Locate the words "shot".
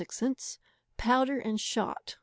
1.61-2.17